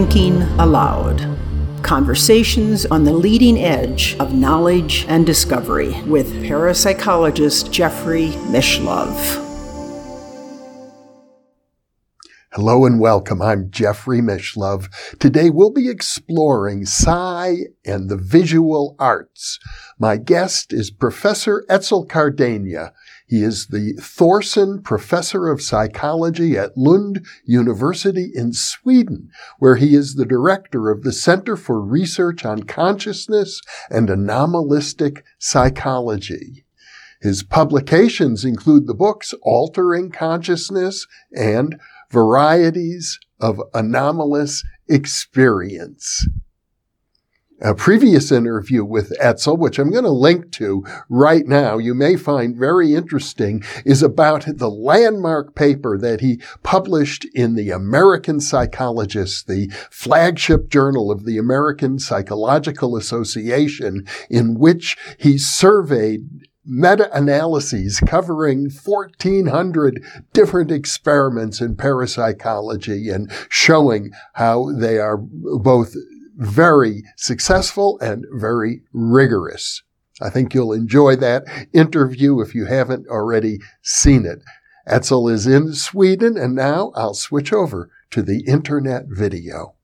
[0.00, 1.36] Thinking Allowed
[1.82, 9.46] Conversations on the leading edge of knowledge and discovery with parapsychologist Jeffrey Mishlove.
[12.52, 13.42] Hello and welcome.
[13.42, 14.88] I'm Jeffrey Mishlove.
[15.18, 19.58] Today we'll be exploring psi and the visual arts.
[19.98, 22.92] My guest is Professor Etzel Cardeña.
[23.30, 29.30] He is the Thorson Professor of Psychology at Lund University in Sweden,
[29.60, 36.64] where he is the director of the Center for Research on Consciousness and Anomalistic Psychology.
[37.22, 41.78] His publications include the books Altering Consciousness and
[42.10, 46.26] Varieties of Anomalous Experience.
[47.62, 52.16] A previous interview with Etzel, which I'm going to link to right now, you may
[52.16, 59.46] find very interesting, is about the landmark paper that he published in the American Psychologist,
[59.46, 70.02] the flagship journal of the American Psychological Association, in which he surveyed meta-analyses covering 1400
[70.32, 75.94] different experiments in parapsychology and showing how they are both
[76.40, 79.82] very successful and very rigorous.
[80.22, 84.42] I think you'll enjoy that interview if you haven't already seen it.
[84.86, 89.74] Etzel is in Sweden and now I'll switch over to the internet video.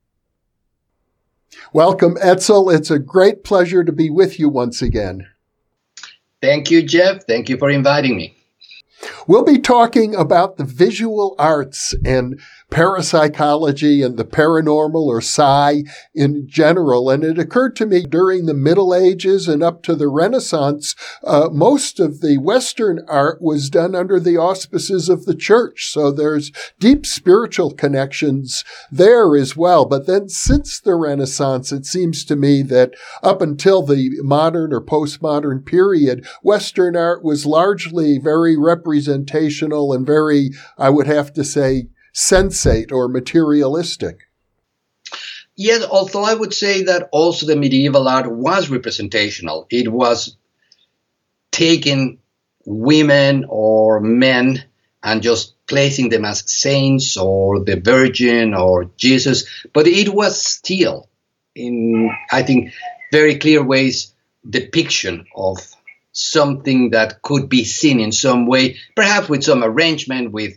[1.73, 2.71] Welcome, Etzel.
[2.71, 5.27] It's a great pleasure to be with you once again.
[6.43, 7.25] Thank you, Jeff.
[7.27, 8.37] Thank you for inviting me.
[9.27, 12.41] We'll be talking about the visual arts and
[12.71, 15.84] parapsychology and the paranormal or psi
[16.15, 17.09] in general.
[17.10, 21.49] And it occurred to me during the Middle Ages and up to the Renaissance, uh,
[21.53, 25.91] most of the Western art was done under the auspices of the church.
[25.93, 29.87] So there's deep spiritual connections there as well.
[29.87, 34.81] But then since the Renaissance, it seems to me that up until the modern or
[34.81, 41.88] postmodern period, Western art was largely very representational and very, I would have to say,
[42.16, 44.27] sensate or materialistic.
[45.54, 49.66] Yes, although I would say that also the medieval art was representational.
[49.71, 50.37] It was
[51.50, 52.19] taking
[52.65, 54.65] women or men
[55.03, 61.09] and just placing them as saints or the Virgin or Jesus, but it was still,
[61.55, 62.72] in I think,
[63.12, 64.12] very clear ways,
[64.49, 65.59] depiction of
[66.12, 70.56] something that could be seen in some way, perhaps with some arrangement, with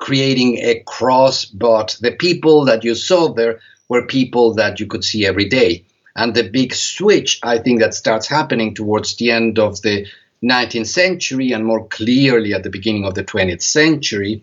[0.00, 5.04] creating a cross, but the people that you saw there were people that you could
[5.04, 5.84] see every day.
[6.16, 10.06] And the big switch, I think, that starts happening towards the end of the
[10.42, 14.42] 19th century and more clearly at the beginning of the 20th century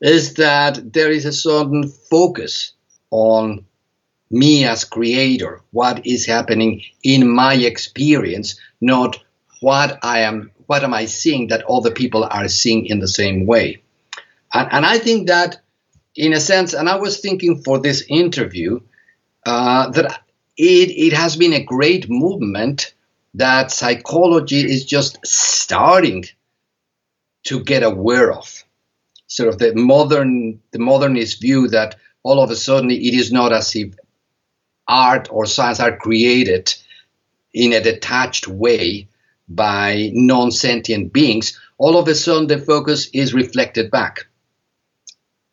[0.00, 2.72] is that there is a certain focus
[3.10, 3.64] on
[4.30, 9.18] me as creator, what is happening in my experience, not
[9.60, 13.46] what I am, what am I seeing that other people are seeing in the same
[13.46, 13.80] way.
[14.52, 15.58] And, and I think that,
[16.14, 18.80] in a sense, and I was thinking for this interview,
[19.46, 20.22] uh, that
[20.56, 22.94] it, it has been a great movement
[23.34, 26.24] that psychology is just starting
[27.44, 28.64] to get aware of.
[29.26, 33.52] Sort of the modern, the modernist view that all of a sudden it is not
[33.52, 33.94] as if
[34.86, 36.74] art or science are created
[37.52, 39.08] in a detached way
[39.48, 41.58] by non sentient beings.
[41.76, 44.26] All of a sudden the focus is reflected back.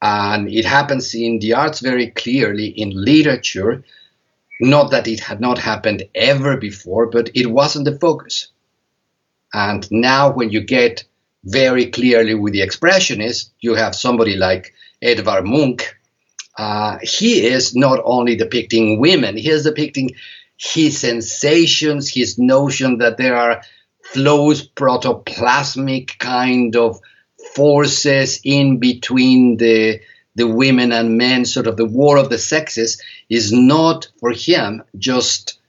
[0.05, 3.83] And it happens in the arts very clearly, in literature.
[4.61, 8.49] Not that it had not happened ever before, but it wasn't the focus.
[9.51, 11.05] And now, when you get
[11.43, 15.95] very clearly with the expressionists, you have somebody like Edvard Munch.
[16.55, 20.11] Uh, he is not only depicting women, he is depicting
[20.55, 23.63] his sensations, his notion that there are
[24.03, 26.99] flows protoplasmic kind of
[27.55, 30.01] forces in between the
[30.35, 34.83] the women and men, sort of the war of the sexes, is not for him
[34.97, 35.59] just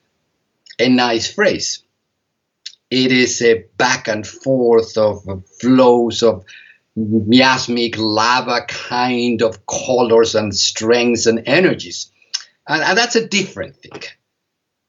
[0.80, 1.84] a nice phrase.
[2.90, 5.24] It is a back and forth of
[5.60, 6.44] flows of
[6.96, 12.10] miasmic lava kind of colors and strengths and energies.
[12.66, 14.02] And, and that's a different thing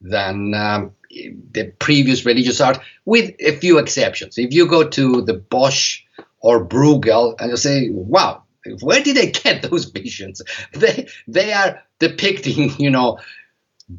[0.02, 4.38] than um, the previous religious art, with a few exceptions.
[4.38, 6.02] If you go to the Bosch
[6.40, 8.44] or Bruegel, and you say, wow,
[8.82, 10.42] where did they get those visions?
[10.74, 13.20] They they are depicting, you know,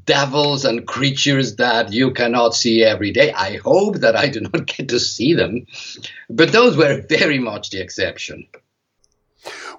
[0.05, 3.33] devils and creatures that you cannot see every day.
[3.33, 5.67] I hope that I do not get to see them,
[6.29, 8.47] but those were very much the exception.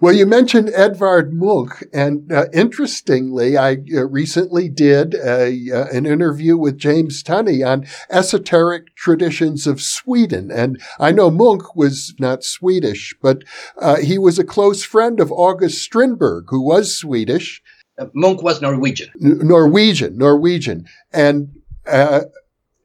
[0.02, 6.06] Well, you mentioned Edvard Munch, and uh, interestingly, I uh, recently did a, uh, an
[6.06, 10.50] interview with James Tunney on esoteric traditions of Sweden.
[10.52, 13.44] And I know Munch was not Swedish, but
[13.78, 17.62] uh, he was a close friend of August Strindberg, who was Swedish.
[17.98, 19.10] Uh, Munch was Norwegian.
[19.22, 20.86] N- Norwegian, Norwegian.
[21.12, 21.50] And
[21.86, 22.22] uh,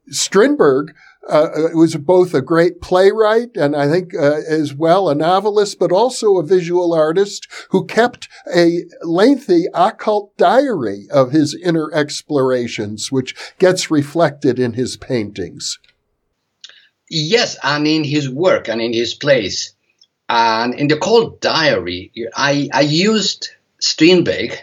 [0.09, 0.93] Strindberg
[1.29, 5.91] uh, was both a great playwright and I think uh, as well a novelist, but
[5.91, 13.35] also a visual artist who kept a lengthy occult diary of his inner explorations, which
[13.59, 15.79] gets reflected in his paintings.
[17.09, 19.75] Yes, and in his work and in his plays.
[20.27, 23.49] And in the Occult diary, I, I used
[23.79, 24.57] Strindberg,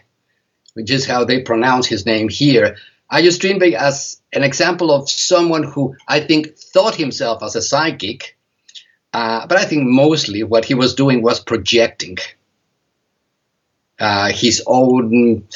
[0.74, 2.76] which is how they pronounce his name here,
[3.12, 7.60] I use Strindberg as an example of someone who I think thought himself as a
[7.60, 8.38] psychic,
[9.12, 12.16] uh, but I think mostly what he was doing was projecting
[14.00, 15.46] uh, his own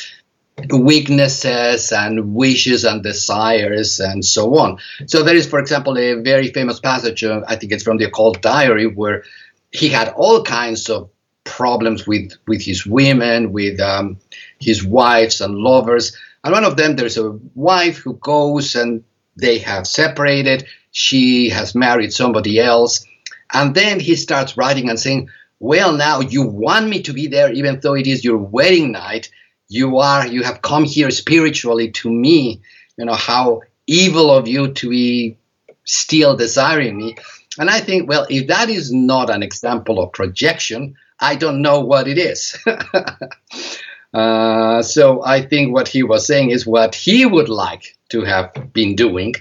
[0.68, 4.78] weaknesses and wishes and desires and so on.
[5.06, 8.04] So there is, for example, a very famous passage, uh, I think it's from the
[8.04, 9.24] occult diary, where
[9.72, 11.08] he had all kinds of
[11.44, 14.18] problems with, with his women, with um,
[14.58, 16.14] his wives and lovers.
[16.46, 19.02] And one of them, there's a wife who goes and
[19.34, 20.68] they have separated.
[20.92, 23.04] She has married somebody else.
[23.52, 25.28] And then he starts writing and saying,
[25.58, 29.28] Well, now you want me to be there, even though it is your wedding night.
[29.68, 32.62] You are, you have come here spiritually to me.
[32.96, 35.38] You know, how evil of you to be
[35.82, 37.16] still desiring me.
[37.58, 41.80] And I think, well, if that is not an example of projection, I don't know
[41.80, 42.56] what it is.
[44.16, 48.72] Uh, so I think what he was saying is what he would like to have
[48.72, 49.34] been doing,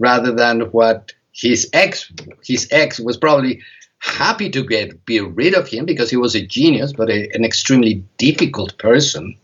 [0.00, 2.10] rather than what his ex
[2.44, 3.62] his ex was probably
[3.98, 7.44] happy to get be rid of him because he was a genius, but a, an
[7.44, 9.36] extremely difficult person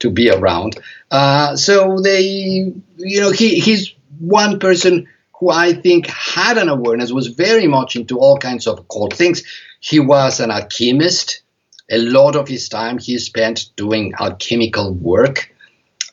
[0.00, 0.76] to be around.
[1.12, 2.20] Uh, so they,
[2.96, 5.06] you know, he he's one person
[5.38, 9.44] who I think had an awareness, was very much into all kinds of occult things.
[9.78, 11.39] He was an alchemist
[11.90, 15.52] a lot of his time he spent doing alchemical work.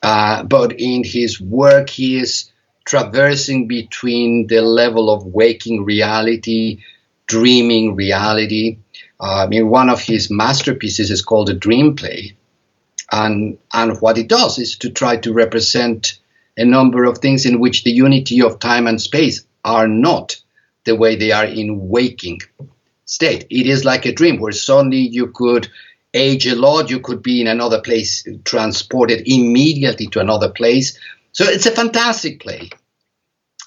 [0.02, 2.50] Uh, but in his work, he is
[2.84, 6.82] traversing between the level of waking reality,
[7.26, 8.78] dreaming reality.
[9.20, 12.36] Uh, I mean, one of his masterpieces is called a dream play.
[13.10, 16.18] And, and what it does is to try to represent
[16.56, 20.36] a number of things in which the unity of time and space are not
[20.84, 22.40] the way they are in waking
[23.08, 23.46] state.
[23.50, 25.68] It is like a dream where suddenly you could
[26.12, 30.98] age a lot, you could be in another place, transported immediately to another place.
[31.32, 32.70] So it's a fantastic play.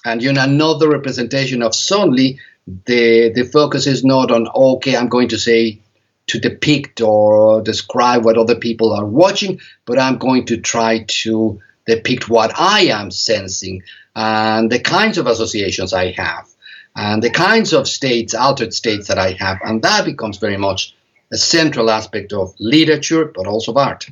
[0.04, 5.08] And you know, another representation of suddenly the the focus is not on okay, I'm
[5.08, 5.80] going to say
[6.28, 11.60] to depict or describe what other people are watching, but I'm going to try to
[11.86, 13.82] depict what I am sensing
[14.14, 16.51] and the kinds of associations I have
[16.94, 19.58] and the kinds of states, altered states that I have.
[19.64, 20.94] And that becomes very much
[21.32, 24.08] a central aspect of literature, but also of art.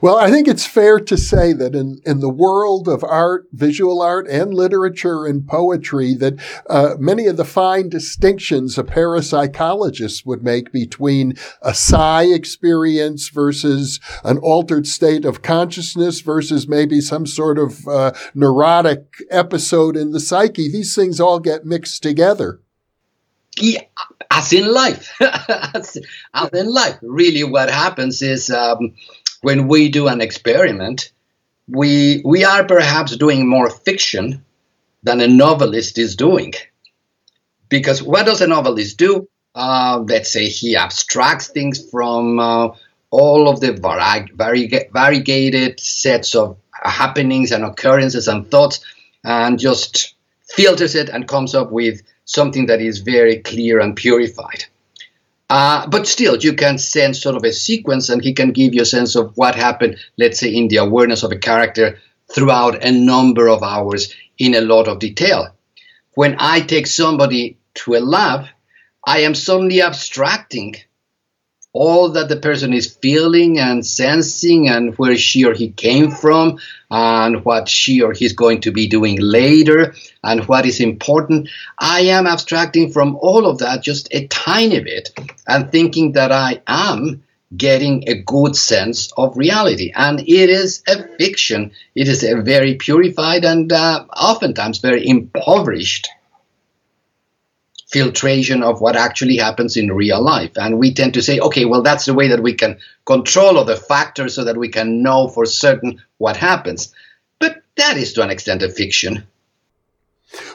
[0.00, 4.00] Well, I think it's fair to say that in, in the world of art, visual
[4.00, 6.34] art, and literature and poetry, that
[6.68, 14.00] uh, many of the fine distinctions a parapsychologist would make between a psi experience versus
[14.24, 20.20] an altered state of consciousness versus maybe some sort of uh, neurotic episode in the
[20.20, 22.60] psyche, these things all get mixed together.
[23.60, 23.82] Yeah,
[24.30, 25.98] as in life, as,
[26.34, 28.94] as, in life, really, what happens is um,
[29.42, 31.12] when we do an experiment,
[31.68, 34.44] we we are perhaps doing more fiction
[35.02, 36.54] than a novelist is doing.
[37.68, 39.28] Because what does a novelist do?
[39.54, 42.68] Uh, let's say he abstracts things from uh,
[43.10, 48.80] all of the vari- vari- variegated sets of happenings and occurrences and thoughts,
[49.24, 50.14] and just
[50.48, 54.64] filters it and comes up with something that is very clear and purified.
[55.50, 58.82] Uh, but still, you can sense sort of a sequence, and he can give you
[58.82, 61.98] a sense of what happened, let's say, in the awareness of a character
[62.34, 65.48] throughout a number of hours in a lot of detail.
[66.14, 68.46] When I take somebody to a lab,
[69.06, 70.76] I am suddenly abstracting
[71.78, 76.58] all that the person is feeling and sensing and where she or he came from
[76.90, 79.94] and what she or he's going to be doing later
[80.24, 81.48] and what is important.
[81.78, 85.10] I am abstracting from all of that just a tiny bit
[85.46, 87.22] and thinking that I am
[87.56, 89.92] getting a good sense of reality.
[89.94, 91.70] And it is a fiction.
[91.94, 96.08] It is a very purified and uh, oftentimes very impoverished
[97.90, 100.52] filtration of what actually happens in real life.
[100.56, 103.76] And we tend to say, okay, well, that's the way that we can control other
[103.76, 106.94] factors so that we can know for certain what happens.
[107.38, 109.26] But that is to an extent a fiction.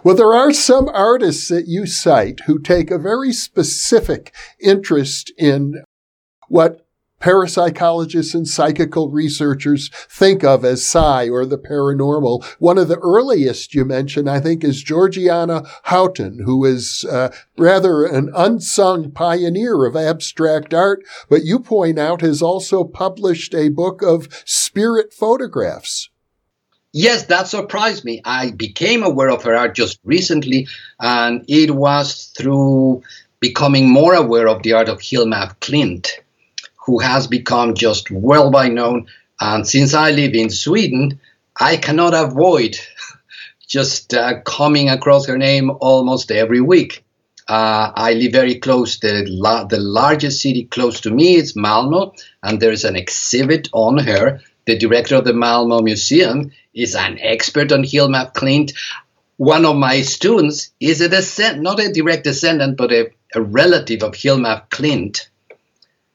[0.04, 5.84] Well, there are some artists that you cite who take a very specific interest in
[6.48, 6.83] what
[7.24, 12.44] parapsychologists and psychical researchers think of as psi or the paranormal.
[12.60, 18.03] One of the earliest you mentioned, I think, is Georgiana Houghton, who is uh, rather
[18.03, 24.01] an unsung pioneer of abstract art, but you point out has also published a book
[24.01, 26.10] of spirit photographs.
[26.92, 28.22] Yes, that surprised me.
[28.25, 30.68] I became aware of her art just recently,
[31.00, 33.01] and it was through
[33.39, 36.12] becoming more aware of the art of Hilma af Klint
[36.86, 39.08] who has become just well by known.
[39.40, 41.20] And since I live in Sweden,
[41.60, 42.78] I cannot avoid
[43.68, 47.04] just uh, coming across her name almost every week.
[47.48, 49.00] Uh, I live very close.
[49.00, 53.70] The, la- the largest city close to me is Malmo, and there is an exhibit
[53.74, 54.40] on her.
[54.66, 58.74] The director of the Malmo Museum is an expert on Hilma Klint.
[59.38, 64.04] One of my students is a descent, not a direct descendant, but a, a relative
[64.04, 65.28] of Hilma Klint.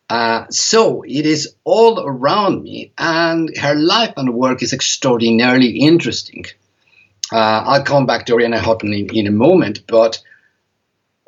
[0.08, 6.46] Uh, so it is all around me, and her life and work is extraordinarily interesting.
[7.30, 7.36] Uh,
[7.66, 10.22] I'll come back to Georgiana Houghton in, in a moment, but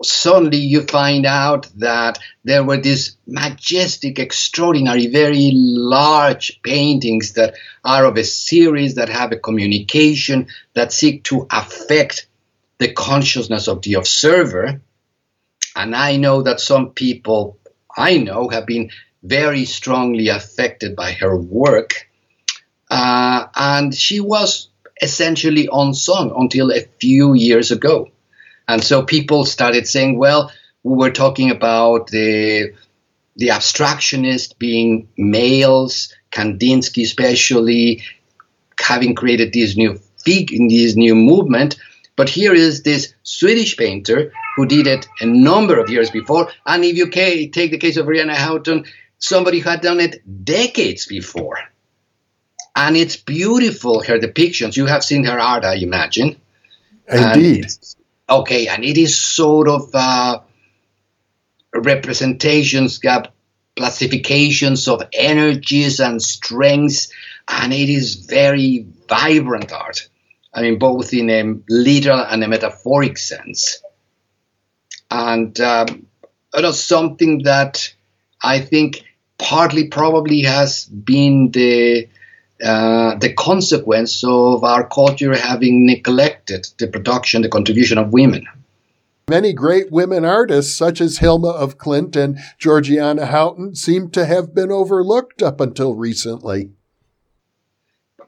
[0.02, 8.06] suddenly you find out that there were these majestic, extraordinary, very large paintings that are
[8.06, 12.28] of a series that have a communication that seek to affect
[12.78, 14.80] the consciousness of the observer.
[15.76, 17.59] And I know that some people
[17.96, 18.90] I know have been
[19.22, 22.08] very strongly affected by her work.
[22.90, 24.68] Uh, and she was
[25.00, 28.10] essentially unsung until a few years ago.
[28.68, 32.72] And so people started saying, well, we were talking about the,
[33.36, 38.02] the abstractionists being males, Kandinsky especially,
[38.80, 41.76] having created this new fig in this new movement.
[42.16, 46.50] But here is this Swedish painter who did it a number of years before.
[46.66, 48.84] And if you take the case of Georgiana Houghton,
[49.18, 51.58] somebody who had done it decades before.
[52.76, 54.76] And it's beautiful, her depictions.
[54.76, 56.38] You have seen her art, I imagine.
[57.08, 57.64] Indeed.
[57.64, 57.94] And,
[58.28, 60.40] okay, and it is sort of uh,
[61.74, 63.00] representations,
[63.76, 67.10] classifications of energies and strengths,
[67.48, 70.08] and it is very vibrant art.
[70.52, 73.82] I mean, both in a literal and a metaphoric sense.
[75.10, 76.06] And um,
[76.54, 77.92] it something that
[78.42, 79.04] I think
[79.38, 82.08] partly probably has been the
[82.62, 88.46] uh, the consequence of our culture having neglected the production, the contribution of women.
[89.30, 94.54] Many great women artists, such as Hilma af Klint and Georgiana Houghton, seem to have
[94.54, 96.70] been overlooked up until recently.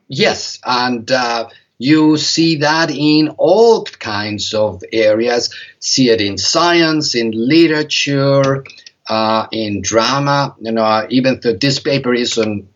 [0.08, 1.48] Yes, and uh,
[1.82, 5.52] you see that in all kinds of areas.
[5.80, 8.64] See it in science, in literature,
[9.08, 10.54] uh, in drama.
[10.60, 12.68] You know, even though this paper is on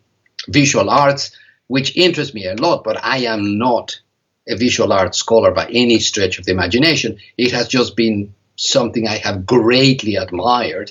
[0.49, 1.31] visual arts,
[1.69, 4.01] which interests me a lot, but I am not
[4.49, 7.19] a visual arts scholar by any stretch of the imagination.
[7.39, 10.91] It has just been something I have greatly admired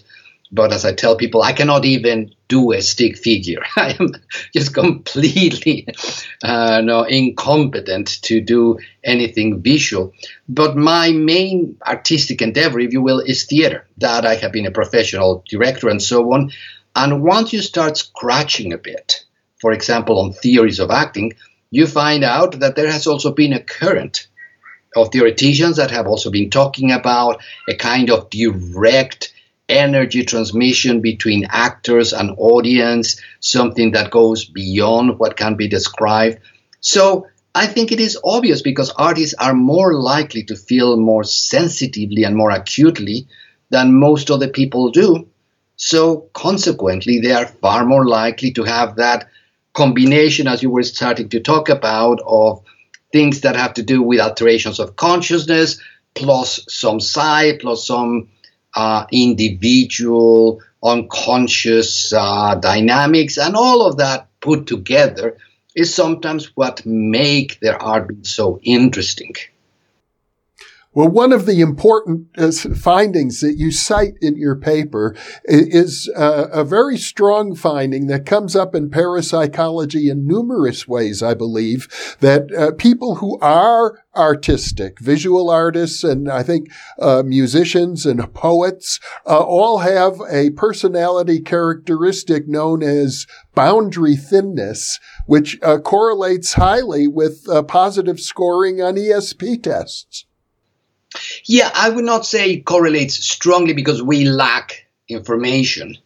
[0.52, 3.62] but as I tell people, I cannot even do a stick figure.
[3.76, 4.10] I am
[4.54, 5.88] just completely
[6.44, 10.14] uh, no, incompetent to do anything visual.
[10.48, 13.88] But my main artistic endeavor, if you will, is theater.
[13.98, 16.52] That I have been a professional director and so on.
[16.96, 19.26] And once you start scratching a bit,
[19.60, 21.34] for example, on theories of acting,
[21.72, 24.28] you find out that there has also been a current
[24.96, 29.34] of theoreticians that have also been talking about a kind of direct
[29.68, 36.40] energy transmission between actors and audience, something that goes beyond what can be described.
[36.80, 42.24] So I think it is obvious because artists are more likely to feel more sensitively
[42.24, 43.28] and more acutely
[43.70, 45.28] than most other people do.
[45.78, 49.30] So consequently, they are far more likely to have that
[49.74, 52.62] combination, as you were starting to talk about, of
[53.12, 55.80] things that have to do with alterations of consciousness,
[56.14, 58.30] plus some psi, plus some
[58.76, 65.38] uh, individual, unconscious uh, dynamics, and all of that put together
[65.76, 69.34] is sometimes what make their art so interesting.
[70.96, 76.48] Well, one of the important uh, findings that you cite in your paper is uh,
[76.54, 81.90] a very strong finding that comes up in parapsychology in numerous ways, I believe,
[82.22, 89.02] that uh, people who are artistic, visual artists, and I think uh, musicians and poets
[89.28, 97.46] uh, all have a personality characteristic known as boundary thinness, which uh, correlates highly with
[97.68, 100.26] positive scoring on ESP tests.
[101.46, 105.98] Yeah, I would not say it correlates strongly because we lack information.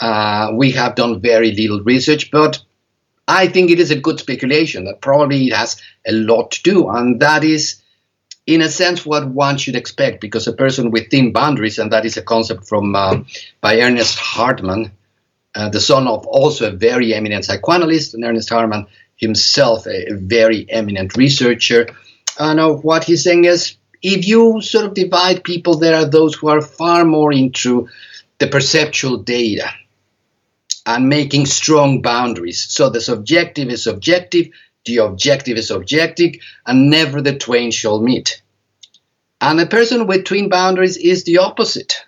[0.00, 2.60] Uh, we have done very little research, but
[3.26, 6.88] I think it is a good speculation that probably it has a lot to do,
[6.88, 7.82] and that is,
[8.46, 12.06] in a sense, what one should expect because a person with thin boundaries, and that
[12.06, 13.18] is a concept from uh,
[13.60, 14.92] by Ernest Hartmann,
[15.54, 18.86] uh, the son of also a very eminent psychoanalyst, and Ernest Hartmann
[19.16, 21.88] himself a, a very eminent researcher.
[22.38, 26.34] And uh, what he's saying is if you sort of divide people, there are those
[26.34, 27.88] who are far more into
[28.38, 29.68] the perceptual data
[30.86, 32.64] and making strong boundaries.
[32.70, 34.48] So the subjective is subjective,
[34.84, 36.36] the objective is objective,
[36.66, 38.40] and never the twain shall meet.
[39.40, 42.04] And a person with thin boundaries is the opposite.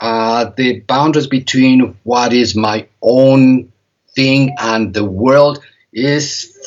[0.00, 3.72] Uh, the boundaries between what is my own
[4.14, 5.62] thing and the world
[5.92, 6.58] is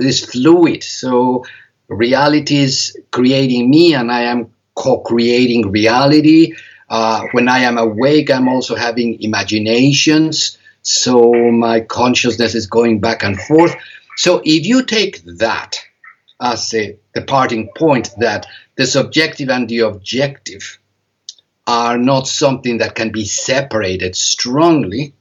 [0.00, 0.84] is fluid.
[0.84, 1.44] So
[1.88, 6.54] reality is creating me and I am co creating reality.
[6.88, 10.58] Uh, when I am awake, I'm also having imaginations.
[10.82, 13.74] So my consciousness is going back and forth.
[14.16, 15.80] So if you take that
[16.40, 20.78] as a, the parting point that the subjective and the objective
[21.66, 25.14] are not something that can be separated strongly,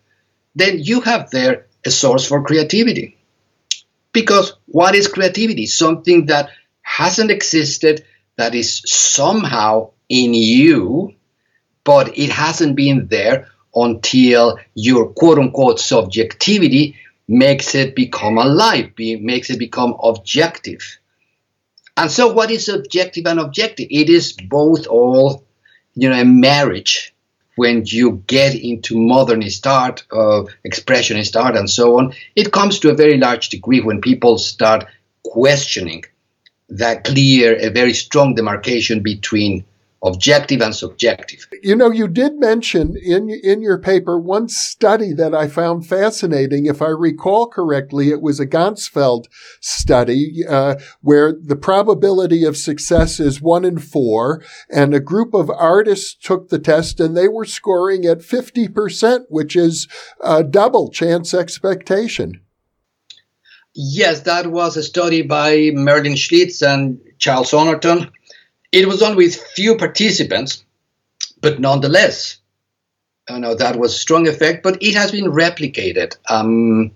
[0.53, 3.17] then you have there a source for creativity.
[4.15, 5.65] Because what is creativity?
[5.65, 6.49] Something that
[6.81, 8.05] hasn't existed,
[8.37, 11.13] that is somehow in you,
[11.83, 16.95] but it hasn't been there until your quote unquote subjectivity
[17.27, 20.97] makes it become alive, makes it become objective.
[21.97, 23.87] And so, what is subjective and objective?
[23.89, 25.43] It is both all,
[25.93, 27.13] you know, a marriage
[27.55, 32.89] when you get into modernist art, uh, expressionist art, and so on, it comes to
[32.89, 34.85] a very large degree when people start
[35.23, 36.03] questioning
[36.69, 39.65] that clear, a very strong demarcation between
[40.05, 41.47] objective and subjective.
[41.63, 46.67] You know, you did mention in in your paper one study that I found fascinating.
[46.67, 49.25] If I recall correctly, it was a Ganzfeld
[49.59, 55.49] study uh, where the probability of success is one in four, and a group of
[55.49, 59.87] artists took the test and they were scoring at fifty percent, which is
[60.21, 62.41] uh, double chance expectation.
[63.73, 68.09] Yes, that was a study by Marilyn Schlitz and Charles Honorton
[68.75, 70.65] it was done with few participants,
[71.39, 72.37] but nonetheless,
[73.29, 76.17] you know, that was strong effect, but it has been replicated.
[76.29, 76.91] Um,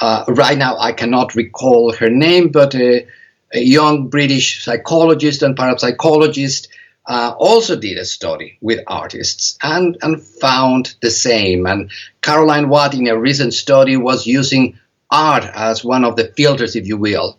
[0.00, 3.06] uh, right now, I cannot recall her name, but a,
[3.52, 6.68] a young British psychologist and parapsychologist
[7.06, 11.66] uh, also did a study with artists and, and found the same.
[11.66, 11.90] And
[12.22, 14.78] Caroline Watt, in a recent study, was using
[15.10, 17.38] art as one of the filters, if you will,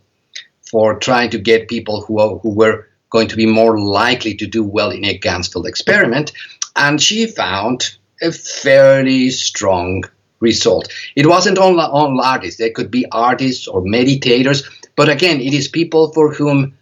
[0.70, 4.64] for trying to get people who, who were going to be more likely to do
[4.64, 6.34] well in a Ganzfeld experiment.
[6.76, 10.04] And she found a fairly strong
[10.40, 10.92] result.
[11.16, 15.68] It wasn't on, on artists, they could be artists or meditators, but again, it is
[15.68, 16.78] people for whom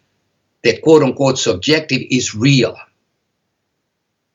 [0.63, 2.77] the quote unquote subjective is real.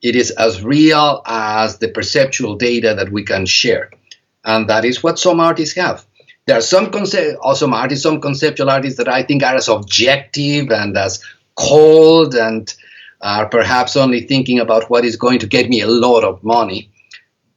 [0.02, 3.90] It is as real as the perceptual data that we can share.
[4.44, 6.04] And that is what some artists have.
[6.46, 6.92] There are some
[7.54, 11.20] some artists, some conceptual artists that I think are as objective and as
[11.56, 12.74] cold and
[13.20, 16.90] are perhaps only thinking about what is going to get me a lot of money.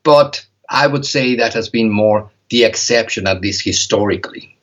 [0.04, 4.56] But I would say that has been more the exception, at least historically.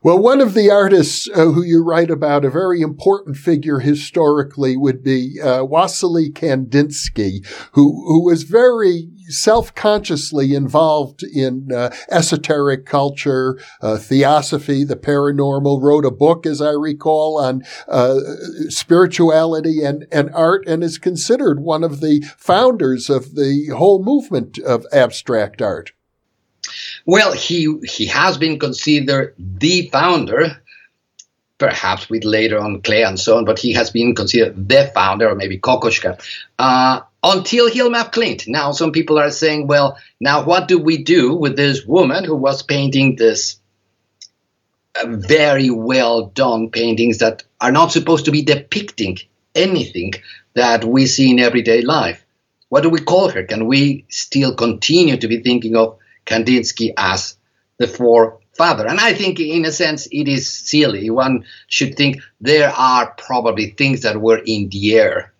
[0.00, 4.76] Well, one of the artists uh, who you write about, a very important figure historically,
[4.76, 13.58] would be uh, Wassily Kandinsky, who who was very self-consciously involved in uh, esoteric culture,
[13.80, 15.82] uh, theosophy, the paranormal.
[15.82, 18.18] Wrote a book, as I recall, on uh,
[18.68, 24.58] spirituality and and art, and is considered one of the founders of the whole movement
[24.58, 25.92] of abstract art.
[27.06, 30.60] Well, he he has been considered the founder,
[31.58, 35.28] perhaps with later on Klee and so on, but he has been considered the founder,
[35.30, 36.20] or maybe Kokoschka,
[36.58, 38.46] uh, until Hilma Klint.
[38.46, 42.36] Now, some people are saying, well, now what do we do with this woman who
[42.36, 43.60] was painting this
[45.00, 49.18] uh, very well done paintings that are not supposed to be depicting
[49.54, 50.12] anything
[50.54, 52.24] that we see in everyday life.
[52.68, 53.44] What do we call her?
[53.44, 57.36] Can we still continue to be thinking of Kandinsky as
[57.78, 58.86] the forefather?
[58.86, 61.10] And I think, in a sense, it is silly.
[61.10, 65.32] One should think there are probably things that were in the air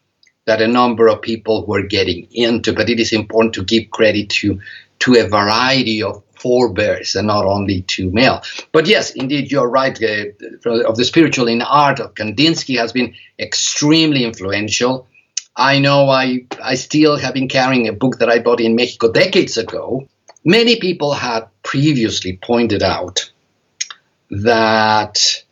[0.49, 4.31] that a number of people were getting into, but it is important to give credit
[4.31, 4.61] to
[5.01, 8.41] to a variety of forebears and not only to male.
[8.73, 9.97] But yes, indeed, you're right.
[10.03, 15.07] Uh, of the spiritual in art of Kandinsky has been extremely influential.
[15.55, 19.13] I know I, I still have been carrying a book that I bought in Mexico
[19.13, 20.09] decades ago.
[20.45, 23.31] Many people had previously pointed out
[24.31, 25.45] that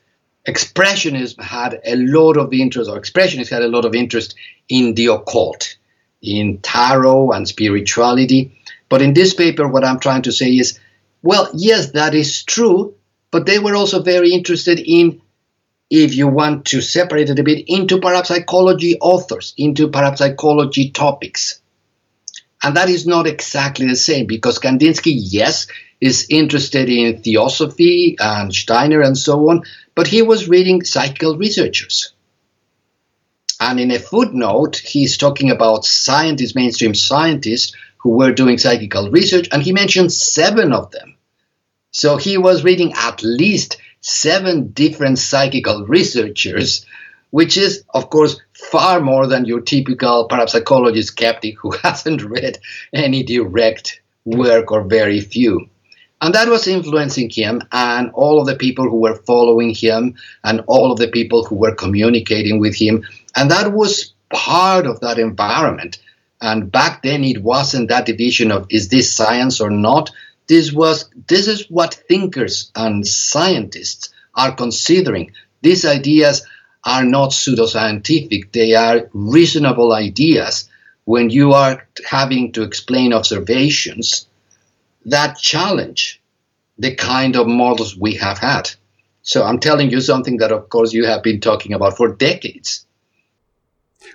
[0.47, 4.35] expressionism had a lot of interest, or expressionists had a lot of interest
[4.69, 5.77] in the occult,
[6.23, 8.59] in tarot and spirituality.
[8.89, 10.79] But in this paper, what I'm trying to say is,
[11.23, 12.95] well, yes, that is true,
[13.31, 15.21] but they were also very interested in,
[15.91, 21.61] if you want to separate it a bit, into parapsychology authors, into parapsychology topics.
[22.63, 25.67] And that is not exactly the same because Kandinsky, yes,
[26.01, 29.63] is interested in theosophy and Steiner and so on,
[29.95, 32.13] but he was reading psychical researchers.
[33.59, 39.49] And in a footnote, he's talking about scientists, mainstream scientists, who were doing psychical research,
[39.51, 41.17] and he mentioned seven of them.
[41.91, 46.85] So he was reading at least seven different psychical researchers,
[47.31, 52.59] which is, of course, far more than your typical parapsychologist skeptic who hasn't read
[52.93, 55.69] any direct work or very few.
[56.23, 60.63] And that was influencing him and all of the people who were following him and
[60.67, 63.05] all of the people who were communicating with him.
[63.35, 65.99] And that was part of that environment.
[66.41, 70.11] And back then, it wasn't that division of is this science or not.
[70.49, 75.33] This was this is what thinkers and scientists are considering.
[75.63, 76.47] These ideas
[76.85, 80.69] are not pseudoscientific; they are reasonable ideas.
[81.05, 84.26] When you are having to explain observations
[85.07, 86.21] that challenge
[86.79, 88.71] the kind of models we have had.
[89.23, 92.87] So I'm telling you something that, of course, you have been talking about for decades.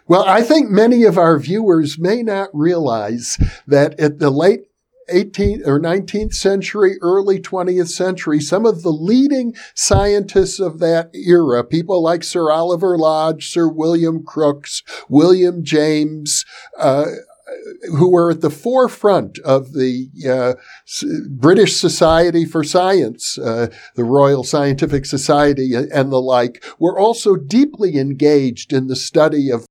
[0.08, 4.68] Well, I think many of our viewers may not realize that at the late
[5.12, 11.64] 18th or 19th century, early 20th century, some of the leading scientists of that era,
[11.64, 16.46] people like Sir Oliver Lodge, Sir William Crookes, William James,
[16.78, 17.06] uh,
[17.98, 20.54] who were at the forefront of the uh,
[21.30, 27.98] British Society for Science, uh, the Royal Scientific Society, and the like, were also deeply
[27.98, 29.66] engaged in the study of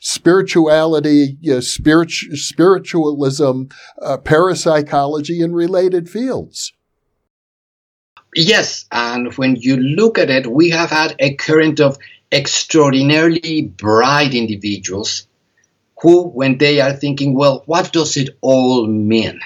[0.00, 3.62] spirituality, spiritualism,
[4.02, 6.72] uh, parapsychology, and related fields.
[8.34, 11.98] Yes, and when you look at it, we have had a current of
[12.30, 15.27] extraordinarily bright individuals
[16.00, 19.40] who, when they are thinking, well, what does it all mean?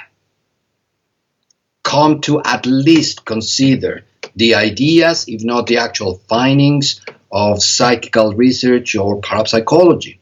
[1.82, 4.04] Come to at least consider
[4.36, 10.20] the ideas, if not the actual findings, of psychical research or parapsychology.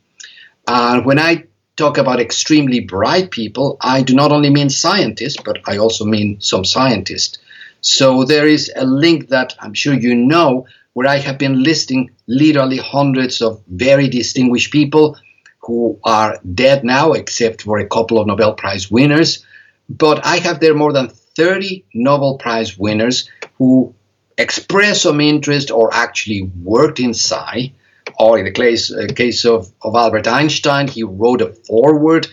[0.67, 1.45] And when I
[1.77, 6.41] talk about extremely bright people, I do not only mean scientists, but I also mean
[6.41, 7.39] some scientists.
[7.81, 12.11] So there is a link that I'm sure you know where I have been listing
[12.27, 15.17] literally hundreds of very distinguished people
[15.61, 19.45] who are dead now, except for a couple of Nobel Prize winners.
[19.89, 23.95] But I have there more than 30 Nobel Prize winners who
[24.39, 27.73] express some interest or actually worked in psi
[28.19, 32.27] or in the case, uh, case of, of Albert Einstein, he wrote a foreword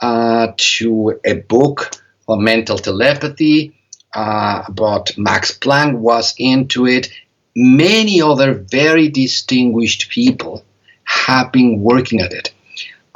[0.00, 1.90] uh, to a book
[2.28, 3.74] on mental telepathy,
[4.14, 7.10] uh, but Max Planck was into it.
[7.56, 10.64] Many other very distinguished people
[11.02, 12.53] have been working at it.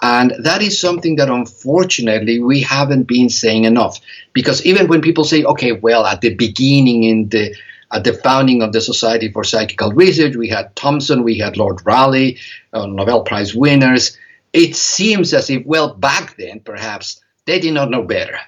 [0.00, 4.00] And that is something that unfortunately we haven't been saying enough.
[4.32, 7.54] Because even when people say, okay, well, at the beginning in the
[7.90, 11.80] at the founding of the Society for Psychical Research, we had Thomson, we had Lord
[11.86, 12.34] Rayleigh,
[12.72, 14.16] uh, Nobel Prize winners.
[14.52, 18.38] It seems as if, well, back then, perhaps, they did not know better.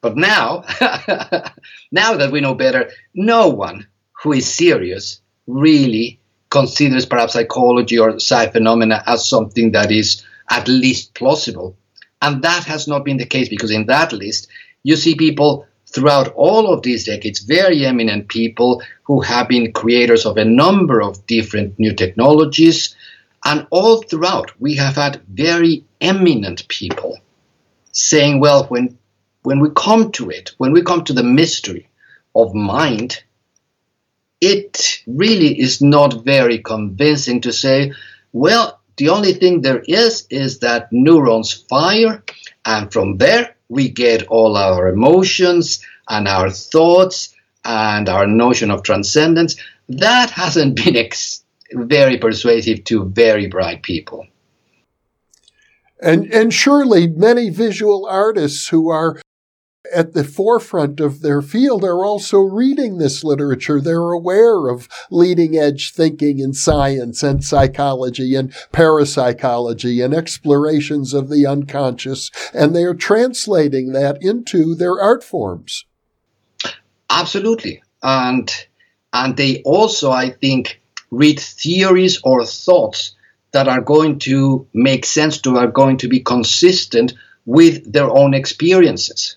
[0.00, 0.64] But now,
[1.92, 3.86] now that we know better, no one
[4.22, 6.18] who is serious really
[6.54, 11.76] considers parapsychology or psi phenomena as something that is at least plausible.
[12.22, 14.46] And that has not been the case because in that list,
[14.84, 20.26] you see people throughout all of these decades, very eminent people who have been creators
[20.26, 22.94] of a number of different new technologies.
[23.44, 27.18] And all throughout, we have had very eminent people
[27.90, 28.96] saying, well, when,
[29.42, 31.88] when we come to it, when we come to the mystery
[32.36, 33.24] of mind,
[34.44, 37.92] it really is not very convincing to say,
[38.32, 42.22] well, the only thing there is is that neurons fire,
[42.64, 48.82] and from there we get all our emotions and our thoughts and our notion of
[48.82, 49.56] transcendence.
[49.88, 54.26] That hasn't been ex- very persuasive to very bright people.
[56.00, 59.20] And, and surely many visual artists who are
[59.94, 63.80] at the forefront of their field are also reading this literature.
[63.80, 71.28] They're aware of leading edge thinking in science and psychology and parapsychology and explorations of
[71.28, 75.84] the unconscious, and they are translating that into their art forms.
[77.08, 77.82] Absolutely.
[78.02, 78.50] And
[79.12, 80.80] and they also, I think,
[81.10, 83.14] read theories or thoughts
[83.52, 87.14] that are going to make sense to are going to be consistent
[87.46, 89.36] with their own experiences.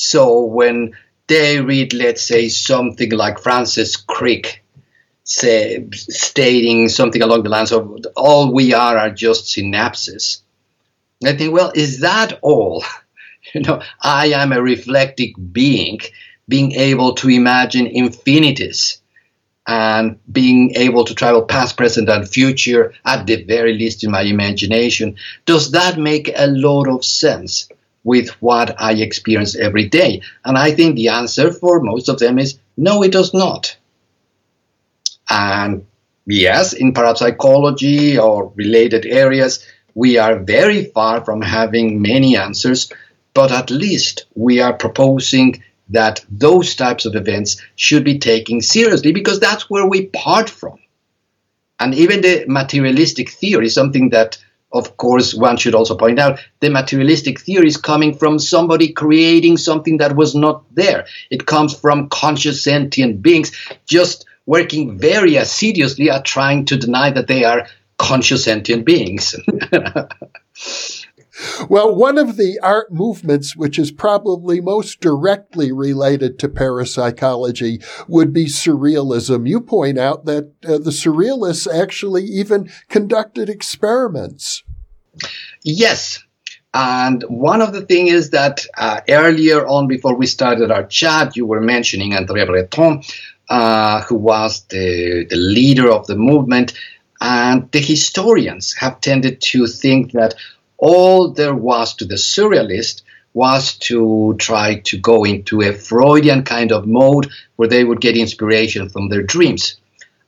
[0.00, 4.64] So when they read, let's say, something like Francis Crick,
[5.24, 10.40] say, stating something along the lines of all we are are just synapses.
[11.24, 12.84] I think, well, is that all?
[13.54, 16.00] You know, I am a reflective being,
[16.46, 19.00] being able to imagine infinities
[19.66, 24.22] and being able to travel past, present, and future, at the very least in my
[24.22, 25.16] imagination.
[25.46, 27.68] Does that make a lot of sense?
[28.04, 30.22] With what I experience every day?
[30.44, 33.76] And I think the answer for most of them is no, it does not.
[35.28, 35.86] And
[36.26, 42.92] yes, in parapsychology or related areas, we are very far from having many answers,
[43.34, 49.12] but at least we are proposing that those types of events should be taken seriously
[49.12, 50.78] because that's where we part from.
[51.78, 54.38] And even the materialistic theory, something that
[54.72, 59.56] of course, one should also point out the materialistic theory is coming from somebody creating
[59.56, 61.06] something that was not there.
[61.30, 63.52] It comes from conscious sentient beings
[63.86, 67.66] just working very assiduously at trying to deny that they are
[67.98, 69.34] conscious sentient beings.
[71.68, 78.32] Well, one of the art movements which is probably most directly related to parapsychology would
[78.32, 79.48] be surrealism.
[79.48, 84.64] You point out that uh, the surrealists actually even conducted experiments.
[85.62, 86.22] Yes.
[86.72, 91.36] And one of the things is that uh, earlier on, before we started our chat,
[91.36, 93.02] you were mentioning André Breton,
[93.48, 96.72] uh, who was the, the leader of the movement.
[97.20, 100.34] And the historians have tended to think that
[100.80, 106.72] all there was to the surrealist was to try to go into a Freudian kind
[106.72, 109.76] of mode where they would get inspiration from their dreams.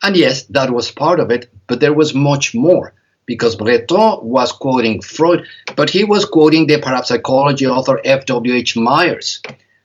[0.02, 2.94] And yes, that was part of it, but there was much more
[3.26, 8.76] because Breton was quoting Freud, but he was quoting the parapsychology author F.W.H.
[8.76, 9.40] Myers.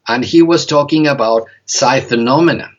[0.07, 2.71] And he was talking about psi phenomena.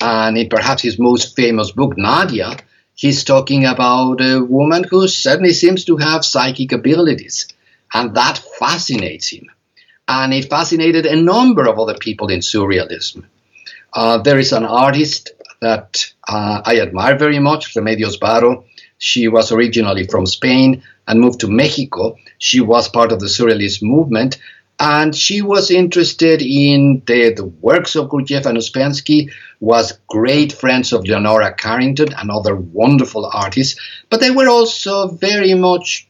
[0.00, 2.60] And in perhaps his most famous book, Nadja,
[2.96, 7.46] he's talking about a woman who certainly seems to have psychic abilities.
[7.94, 9.48] And that fascinates him.
[10.08, 13.24] And it fascinated a number of other people in surrealism.
[13.92, 15.30] Uh, there is an artist
[15.60, 18.64] that uh, I admire very much, Remedios Varo.
[18.98, 22.16] She was originally from Spain and moved to Mexico.
[22.38, 24.38] She was part of the Surrealist movement,
[24.78, 30.92] and she was interested in the, the works of Gurdjieff and Ouspensky, was great friends
[30.92, 36.08] of Leonora Carrington, another wonderful artist, but they were also very much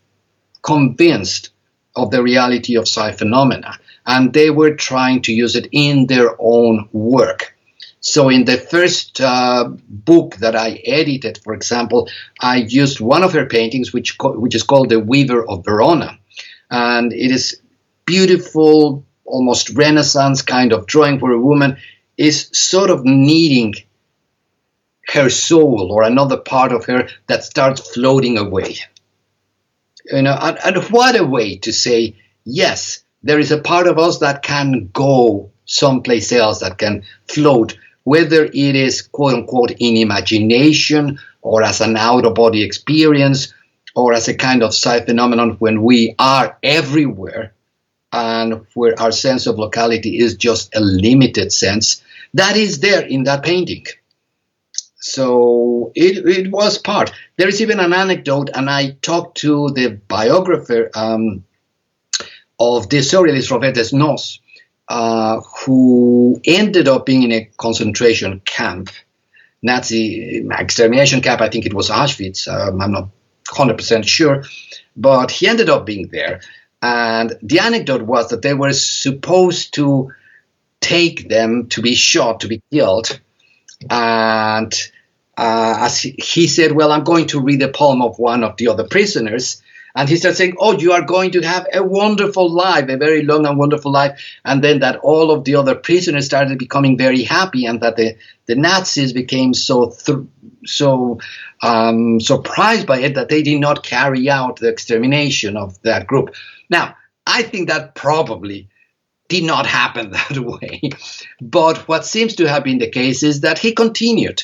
[0.62, 1.50] convinced
[1.94, 6.34] of the reality of psi phenomena, and they were trying to use it in their
[6.38, 7.54] own work.
[8.00, 12.08] So in the first uh, book that I edited, for example,
[12.40, 16.18] I used one of her paintings, which co- which is called The Weaver of Verona,
[16.70, 17.60] and it is
[18.06, 21.76] beautiful, almost Renaissance kind of drawing where a woman
[22.16, 23.74] is sort of needing
[25.08, 28.76] her soul or another part of her that starts floating away.
[30.04, 33.98] You know, and, and what a way to say, yes, there is a part of
[33.98, 39.96] us that can go someplace else, that can float, whether it is quote unquote in
[39.96, 43.52] imagination or as an out of body experience
[43.96, 47.52] or as a kind of psi phenomenon when we are everywhere
[48.12, 52.02] and where our sense of locality is just a limited sense,
[52.34, 53.84] that is there in that painting.
[54.98, 57.12] So it, it was part.
[57.36, 61.44] There is even an anecdote, and I talked to the biographer um,
[62.58, 64.40] of the surrealist Robert Desnos,
[64.88, 68.90] uh, who ended up being in a concentration camp,
[69.62, 71.40] Nazi extermination camp.
[71.40, 72.48] I think it was Auschwitz.
[72.48, 73.08] Um, I'm not
[73.46, 74.44] 100% sure,
[74.96, 76.40] but he ended up being there.
[76.82, 80.12] And the anecdote was that they were supposed to
[80.80, 83.18] take them to be shot, to be killed.
[83.90, 84.72] And
[85.36, 88.56] uh, as he, he said, Well, I'm going to read the poem of one of
[88.56, 89.62] the other prisoners.
[89.94, 93.22] And he started saying, Oh, you are going to have a wonderful life, a very
[93.22, 94.20] long and wonderful life.
[94.44, 98.16] And then that all of the other prisoners started becoming very happy, and that the,
[98.44, 100.26] the Nazis became so th-
[100.66, 101.20] so
[101.62, 106.34] um, surprised by it that they did not carry out the extermination of that group.
[106.70, 108.68] Now, I think that probably
[109.28, 110.80] did not happen that way.
[111.40, 114.42] But what seems to have been the case is that he continued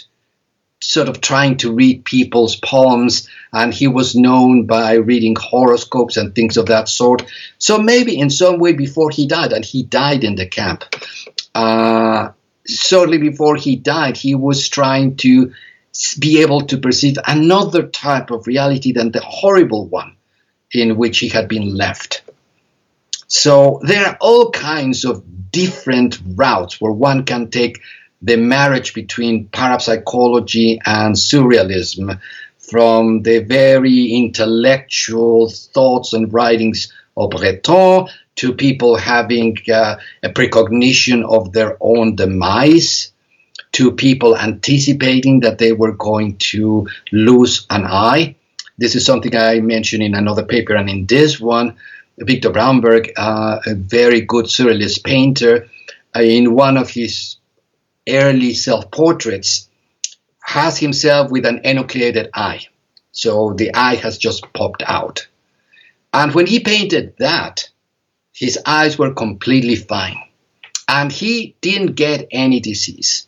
[0.80, 6.34] sort of trying to read people's poems, and he was known by reading horoscopes and
[6.34, 7.24] things of that sort.
[7.58, 10.84] So maybe in some way before he died, and he died in the camp,
[11.54, 12.30] uh,
[12.66, 15.52] shortly before he died, he was trying to
[16.18, 20.16] be able to perceive another type of reality than the horrible one
[20.72, 22.22] in which he had been left.
[23.26, 27.80] So there are all kinds of different routes where one can take
[28.20, 32.20] the marriage between parapsychology and surrealism,
[32.58, 38.06] from the very intellectual thoughts and writings of Breton
[38.36, 43.12] to people having uh, a precognition of their own demise,
[43.72, 48.36] to people anticipating that they were going to lose an eye.
[48.78, 51.76] This is something I mentioned in another paper, and in this one,
[52.18, 55.68] Victor Brauner, uh, a very good surrealist painter,
[56.14, 57.36] uh, in one of his
[58.08, 59.68] early self portraits
[60.40, 62.66] has himself with an enucleated eye.
[63.12, 65.28] So the eye has just popped out.
[66.12, 67.68] And when he painted that,
[68.34, 70.16] his eyes were completely fine.
[70.88, 73.26] And he didn't get any disease.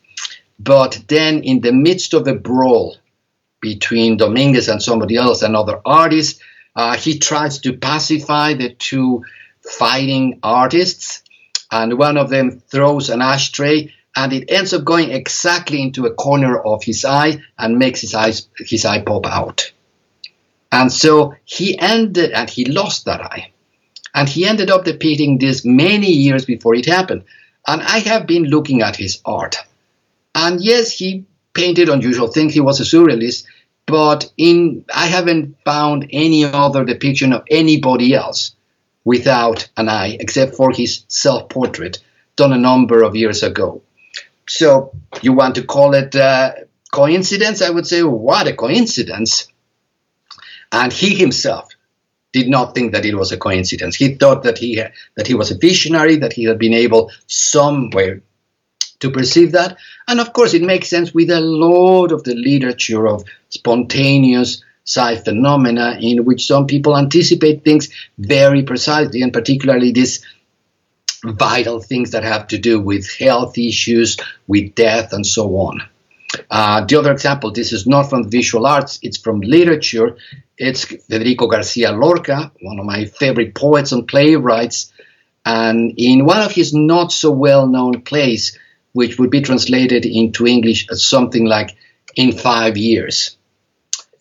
[0.59, 2.96] But then, in the midst of a brawl
[3.64, 6.42] between Dominguez and somebody else, another artist,
[6.77, 9.24] uh, he tries to pacify the two
[9.62, 11.22] fighting artists.
[11.70, 16.14] And one of them throws an ashtray and it ends up going exactly into a
[16.14, 19.72] corner of his eye and makes his eyes his eye pop out.
[20.70, 23.53] And so he ended and he lost that eye.
[24.14, 27.24] And he ended up repeating this many years before it happened.
[27.66, 29.57] And I have been looking at his art.
[30.35, 32.52] And yes, he painted unusual things.
[32.52, 33.44] He was a surrealist,
[33.86, 38.54] but in I haven't found any other depiction of anybody else
[39.04, 42.02] without an eye, except for his self-portrait
[42.36, 43.82] done a number of years ago.
[44.48, 46.52] So you want to call it uh,
[46.92, 47.62] coincidence?
[47.62, 49.48] I would say, what a coincidence.
[50.72, 51.68] And he himself
[52.32, 53.94] did not think that it was a coincidence.
[53.94, 54.82] He thought that he
[55.16, 58.22] that he was a visionary, that he had been able somewhere
[59.04, 59.76] to perceive that.
[60.08, 65.16] And of course, it makes sense with a lot of the literature of spontaneous psi
[65.16, 67.88] phenomena, in which some people anticipate things
[68.18, 70.24] very precisely, and particularly this
[71.24, 75.82] vital things that have to do with health issues, with death, and so on.
[76.50, 80.16] Uh, the other example, this is not from visual arts, it's from literature.
[80.58, 84.92] It's Federico Garcia Lorca, one of my favorite poets and playwrights.
[85.46, 88.58] And in one of his not so well known plays,
[88.94, 91.76] which would be translated into English as something like
[92.16, 93.37] In Five Years,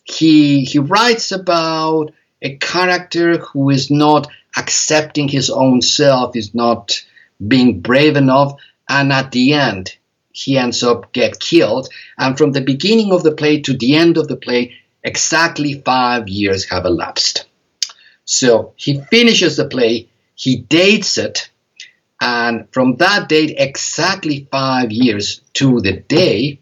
[0.04, 7.02] he, he writes about a character who is not accepting his own self, is not
[7.46, 9.96] being brave enough, and at the end
[10.32, 11.88] he ends up get killed.
[12.18, 16.28] And from the beginning of the play to the end of the play, exactly five
[16.28, 17.46] years have elapsed.
[18.24, 21.50] So he finishes the play, he dates it,
[22.20, 26.60] and from that date, exactly five years to the day,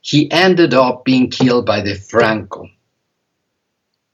[0.00, 2.68] he ended up being killed by the Franco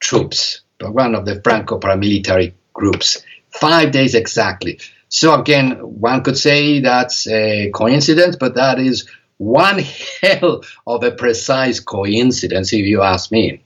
[0.01, 3.23] troops, by one of the Franco paramilitary groups.
[3.51, 4.81] Five days exactly.
[5.09, 9.79] So again, one could say that's a coincidence, but that is one
[10.23, 13.65] hell of a precise coincidence, if you ask me.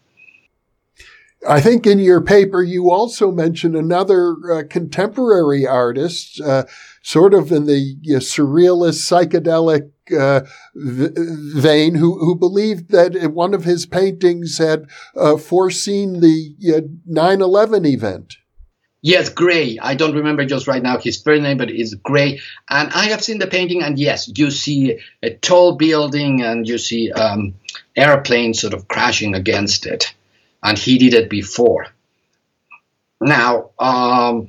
[1.46, 6.64] I think in your paper you also mention another uh, contemporary artist, uh,
[7.04, 10.40] sort of in the uh, surrealist psychedelic uh,
[10.74, 16.56] vein, who who believed that one of his paintings had uh, foreseen the
[17.08, 18.36] 9/11 event.
[19.02, 19.78] Yes, Grey.
[19.78, 22.40] I don't remember just right now his first name, but it's Grey.
[22.70, 26.78] And I have seen the painting, and yes, you see a tall building and you
[26.78, 27.54] see um,
[27.94, 30.14] airplanes sort of crashing against it.
[30.62, 31.88] And he did it before.
[33.20, 34.48] Now, um,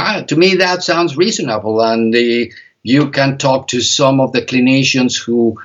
[0.00, 1.80] ah, to me, that sounds reasonable.
[1.80, 5.60] And the, you can talk to some of the clinicians who,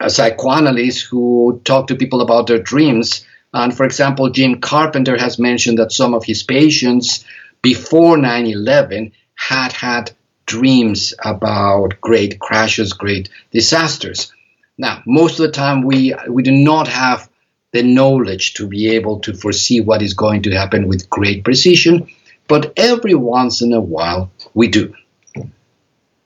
[0.00, 5.38] uh, psychoanalysts, who talk to people about their dreams and for example, Jim Carpenter has
[5.38, 7.24] mentioned that some of his patients
[7.62, 10.12] before 9 11 had had
[10.46, 14.32] dreams about great crashes, great disasters.
[14.76, 17.28] Now, most of the time, we we do not have
[17.72, 22.08] the knowledge to be able to foresee what is going to happen with great precision,
[22.48, 24.94] but every once in a while we do.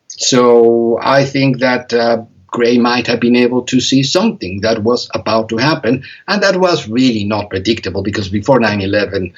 [0.08, 5.10] So I think that uh, Grey might have been able to see something that was
[5.14, 9.34] about to happen, and that was really not predictable because before 9 11,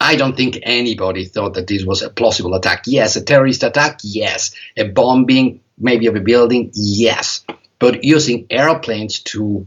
[0.00, 2.84] I don't think anybody thought that this was a plausible attack.
[2.86, 4.54] Yes, a terrorist attack, yes.
[4.76, 7.44] A bombing, maybe of a building, yes.
[7.78, 9.66] But using airplanes to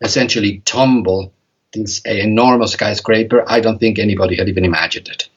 [0.00, 1.32] essentially tumble
[1.72, 5.28] this enormous skyscraper, I don't think anybody had even imagined it.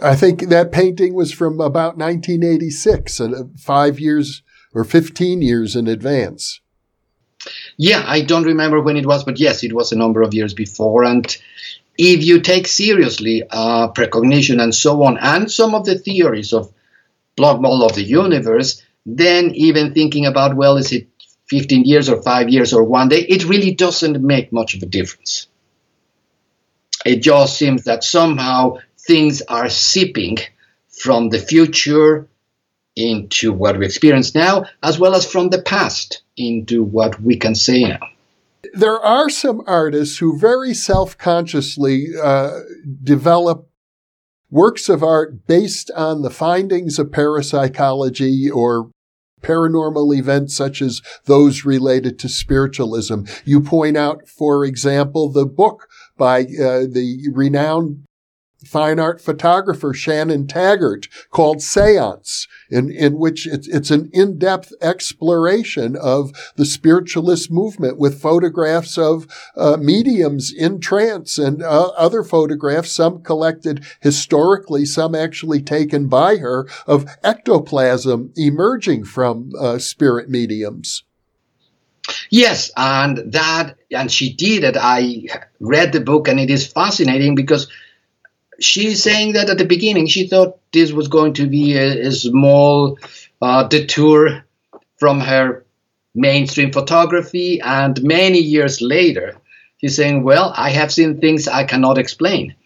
[0.00, 4.42] I think that painting was from about 1986, uh, five years
[4.72, 6.60] or 15 years in advance.
[7.76, 10.54] Yeah, I don't remember when it was, but yes, it was a number of years
[10.54, 11.04] before.
[11.04, 11.24] And
[11.96, 16.72] if you take seriously uh, precognition and so on, and some of the theories of
[17.36, 21.08] block model of the universe, then even thinking about, well, is it
[21.48, 24.86] 15 years or five years or one day, it really doesn't make much of a
[24.86, 25.46] difference.
[27.06, 28.78] It just seems that somehow
[29.08, 30.36] things are seeping
[30.90, 32.28] from the future
[32.94, 37.54] into what we experience now, as well as from the past into what we can
[37.54, 38.00] say now.
[38.74, 42.60] There are some artists who very self consciously uh,
[43.02, 43.68] develop
[44.50, 48.90] works of art based on the findings of parapsychology or
[49.40, 53.22] paranormal events such as those related to spiritualism.
[53.44, 55.86] You point out, for example, the book
[56.16, 58.04] by uh, the renowned
[58.64, 65.96] fine art photographer Shannon Taggart called Seance, in, in which it's, it's an in-depth exploration
[65.96, 72.90] of the spiritualist movement with photographs of uh, mediums in trance and uh, other photographs,
[72.90, 81.04] some collected historically, some actually taken by her, of ectoplasm emerging from uh, spirit mediums.
[82.30, 84.76] Yes, and that, and she did it.
[84.78, 85.26] I
[85.60, 87.68] read the book, and it is fascinating because
[88.58, 92.12] she's saying that at the beginning she thought this was going to be a, a
[92.12, 92.98] small
[93.40, 94.44] uh, detour
[94.98, 95.64] from her
[96.14, 99.36] mainstream photography, and many years later,
[99.80, 102.56] she's saying, Well, I have seen things I cannot explain.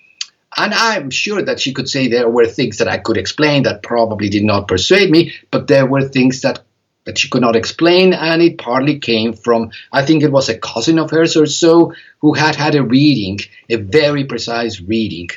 [0.57, 3.83] And I'm sure that she could say there were things that I could explain that
[3.83, 6.63] probably did not persuade me, but there were things that
[7.05, 10.57] that she could not explain, and it partly came from, I think it was a
[10.57, 15.29] cousin of hers or so, who had had a reading, a very precise reading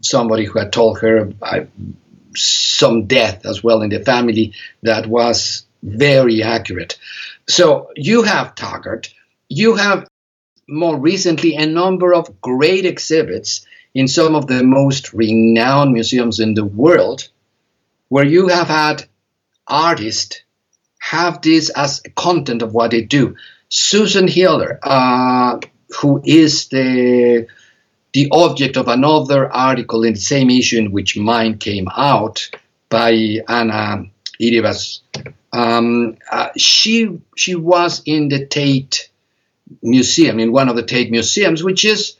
[0.00, 1.60] somebody who had told her uh,
[2.34, 6.98] some death as well in the family that was very accurate.
[7.48, 9.12] So you have Taggart,
[9.48, 10.06] you have
[10.68, 16.54] more recently a number of great exhibits in some of the most renowned museums in
[16.54, 17.28] the world
[18.08, 19.04] where you have had
[19.66, 20.42] artists
[21.00, 23.36] have this as content of what they do.
[23.68, 25.58] Susan Hiller, uh,
[26.00, 27.46] who is the
[28.12, 32.50] the object of another article in the same issue in which mine came out
[32.88, 34.04] by Anna
[34.40, 35.00] Iribarz.
[35.52, 39.10] Um, uh, she she was in the Tate
[39.82, 42.16] Museum, in one of the Tate museums, which is,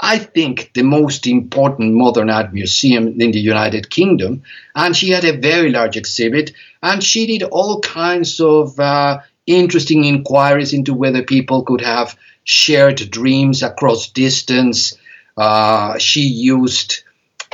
[0.00, 4.42] I think, the most important modern art museum in the United Kingdom.
[4.74, 6.52] And she had a very large exhibit,
[6.82, 12.96] and she did all kinds of uh, interesting inquiries into whether people could have shared
[13.10, 14.96] dreams across distance.
[15.36, 17.02] Uh, she used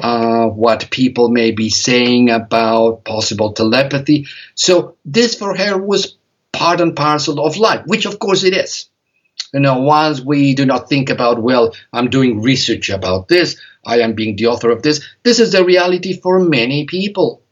[0.02, 4.26] uh, what people may be saying about possible telepathy.
[4.54, 6.16] So this for her was
[6.52, 8.88] part and parcel of life, which of course it is.
[9.52, 14.00] You know, once we do not think about, well, I'm doing research about this, I
[14.00, 17.42] am being the author of this, this is the reality for many people.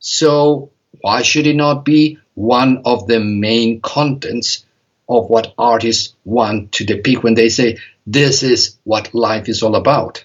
[0.00, 0.70] So
[1.00, 4.64] why should it not be one of the main contents
[5.08, 9.74] of what artists want to depict when they say this is what life is all
[9.74, 10.24] about.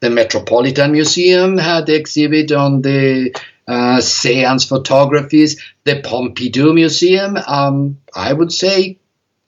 [0.00, 5.62] The Metropolitan Museum had the exhibit on the uh, seance photographies.
[5.84, 8.98] The Pompidou Museum, um, I would say,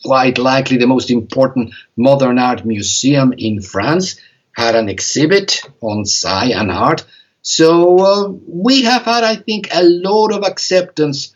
[0.05, 4.21] quite likely the most important modern art museum in France,
[4.55, 7.07] had an exhibit on psi and art.
[7.41, 11.35] So uh, we have had, I think, a lot of acceptance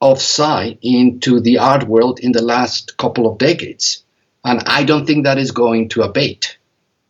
[0.00, 4.04] of psi into the art world in the last couple of decades.
[4.44, 6.58] And I don't think that is going to abate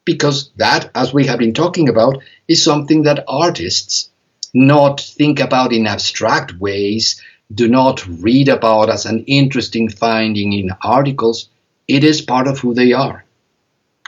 [0.05, 4.09] because that, as we have been talking about, is something that artists
[4.55, 7.21] not think about in abstract ways,
[7.53, 11.49] do not read about as an interesting finding in articles.
[11.87, 13.25] It is part of who they are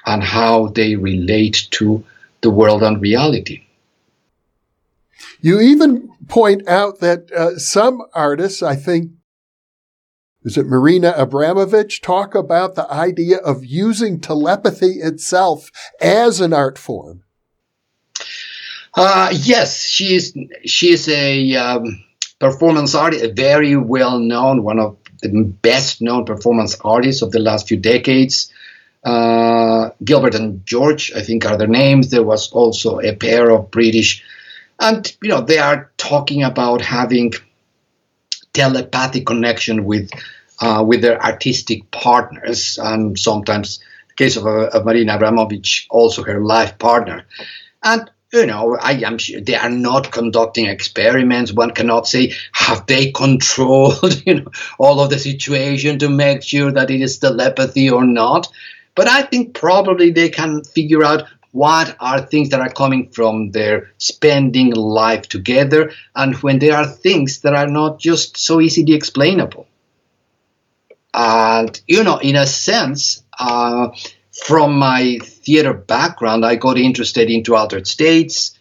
[0.07, 2.05] and how they relate to
[2.41, 3.64] the world and reality.
[5.41, 9.12] You even point out that uh, some artists, I think,
[10.45, 15.70] is it Marina Abramović, talk about the idea of using telepathy itself
[16.01, 17.24] as an art form.
[18.95, 20.37] Uh, yes, she is.
[20.64, 22.05] She is a um,
[22.39, 27.39] performance artist, a very well known, one of the best known performance artists of the
[27.39, 28.53] last few decades.
[29.05, 32.11] Uh, Gilbert and George, I think, are their names.
[32.11, 34.24] There was also a pair of British,
[34.81, 37.33] and you know they are talking about having
[38.53, 40.11] telepathic connection with
[40.61, 46.24] uh, with their artistic partners, and sometimes the case of, uh, of Marina Abramović, also
[46.24, 47.24] her life partner,
[47.83, 51.53] and you know, I am sure they are not conducting experiments.
[51.53, 56.70] One cannot say have they controlled, you know, all of the situation to make sure
[56.72, 58.49] that it is telepathy or not.
[58.95, 61.22] But I think probably they can figure out
[61.59, 66.86] what are things that are coming from their spending life together, and when there are
[66.86, 69.66] things that are not just so easily explainable.
[71.12, 73.88] And you know, in a sense, uh,
[74.44, 78.56] from my theater background, I got interested into altered states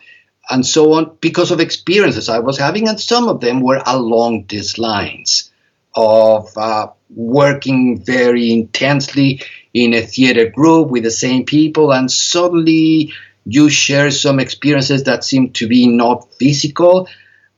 [0.49, 4.45] and so on because of experiences I was having, and some of them were along
[4.49, 5.51] these lines
[5.93, 9.41] of uh, working very intensely
[9.73, 13.13] in a theater group with the same people, and suddenly
[13.45, 17.07] you share some experiences that seem to be not physical,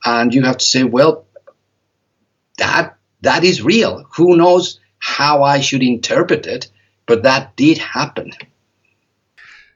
[0.04, 1.26] and you have to say, well,
[2.58, 4.06] that that is real.
[4.16, 6.70] Who knows how I should interpret it?
[7.10, 8.30] but that did happen.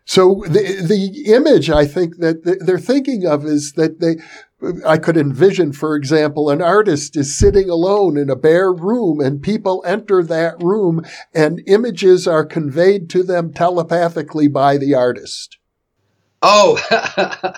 [0.05, 0.63] So the
[0.93, 4.15] the image I think that they're thinking of is that they
[4.87, 9.43] I could envision, for example, an artist is sitting alone in a bare room and
[9.43, 11.05] people enter that room
[11.35, 15.59] and images are conveyed to them telepathically by the artist.
[16.43, 16.79] Oh,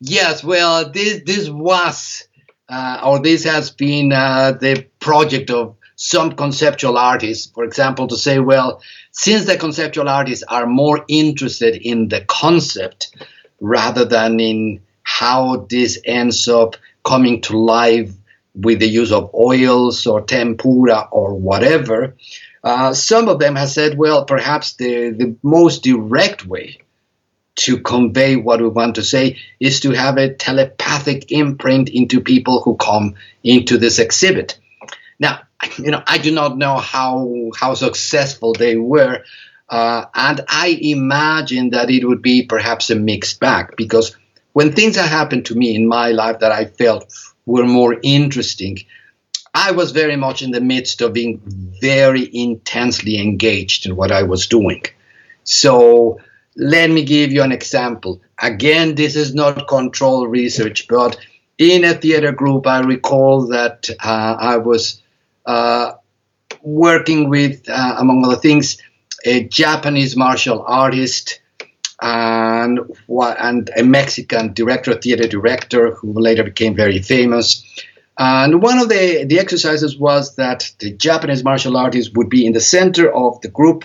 [0.00, 0.42] yes.
[0.42, 2.26] Well, this, this was,
[2.68, 8.16] uh, or this has been uh, the project of some conceptual artists, for example, to
[8.16, 8.82] say, well,
[9.12, 13.14] since the conceptual artists are more interested in the concept
[13.60, 14.80] rather than in
[15.18, 18.10] how this ends up coming to life
[18.54, 22.16] with the use of oils or tempera or whatever,
[22.64, 26.78] uh, some of them have said, well, perhaps the, the most direct way
[27.56, 32.62] to convey what we want to say is to have a telepathic imprint into people
[32.62, 34.58] who come into this exhibit.
[35.18, 35.42] Now,
[35.78, 39.24] you know, I do not know how how successful they were,
[39.68, 44.16] uh, and I imagine that it would be perhaps a mixed bag because
[44.52, 47.12] when things have happened to me in my life that I felt
[47.46, 48.78] were more interesting,
[49.54, 51.40] I was very much in the midst of being
[51.80, 54.82] very intensely engaged in what I was doing.
[55.44, 56.20] So
[56.56, 58.22] let me give you an example.
[58.40, 61.18] Again, this is not control research, but
[61.58, 65.02] in a theater group, I recall that uh, I was
[65.44, 65.92] uh,
[66.62, 68.78] working with, uh, among other things,
[69.24, 71.40] a Japanese martial artist
[72.02, 77.64] and and a Mexican director, theater director, who later became very famous.
[78.18, 82.52] And one of the, the exercises was that the Japanese martial artist would be in
[82.52, 83.84] the center of the group,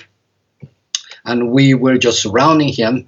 [1.24, 3.08] and we were just surrounding him.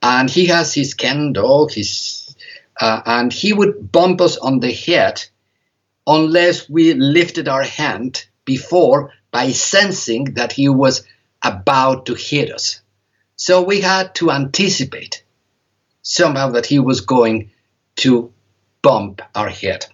[0.00, 2.34] And he has his kendo, his,
[2.80, 5.24] uh, and he would bump us on the head
[6.06, 11.04] unless we lifted our hand before by sensing that he was
[11.42, 12.80] about to hit us.
[13.36, 15.22] So we had to anticipate
[16.02, 17.50] somehow that he was going
[17.96, 18.32] to
[18.82, 19.86] bump our head.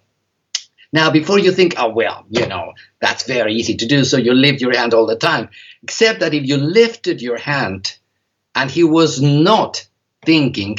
[0.92, 4.34] Now, before you think, oh, well, you know, that's very easy to do, so you
[4.34, 5.48] lift your hand all the time,
[5.82, 7.96] except that if you lifted your hand
[8.54, 9.86] and he was not
[10.24, 10.78] thinking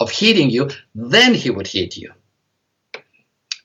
[0.00, 2.12] of hitting you, then he would hit you.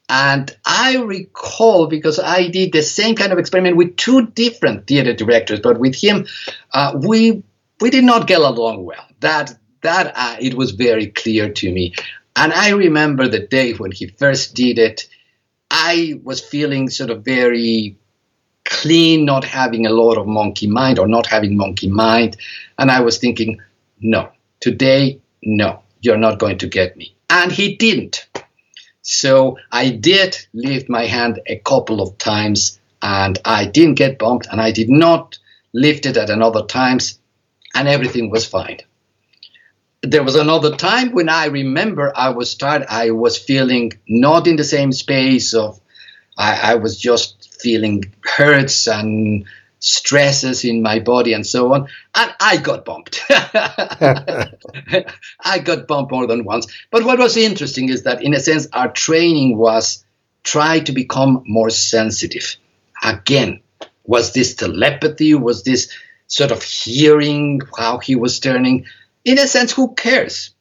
[0.10, 5.14] And I recall because I did the same kind of experiment with two different theater
[5.14, 6.28] directors, but with him,
[6.72, 7.44] uh, we
[7.80, 9.06] we did not get along well.
[9.20, 11.94] That that uh, it was very clear to me.
[12.36, 15.08] And I remember the day when he first did it.
[15.70, 17.98] I was feeling sort of very
[18.64, 22.38] clean, not having a lot of monkey mind or not having monkey mind.
[22.78, 23.62] And I was thinking,
[24.00, 27.16] no, today, no, you're not going to get me.
[27.30, 28.28] And he didn't.
[29.02, 34.48] So I did lift my hand a couple of times and I didn't get bumped
[34.52, 35.38] and I did not
[35.74, 37.17] lift it at another times
[37.76, 38.80] and everything was fine.
[40.02, 42.86] There was another time when I remember I was tired.
[42.88, 45.80] I was feeling not in the same space of
[46.38, 49.46] I, I was just feeling hurts and
[49.80, 51.88] stresses in my body and so on.
[52.16, 53.22] And I got bumped.
[53.30, 54.50] I
[55.64, 56.68] got bumped more than once.
[56.92, 60.04] But what was interesting is that, in a sense, our training was
[60.44, 62.56] try to become more sensitive.
[63.04, 63.62] Again,
[64.04, 65.34] was this telepathy?
[65.34, 65.92] Was this
[66.28, 68.86] sort of hearing how he was turning?
[69.26, 70.52] In a sense, who cares?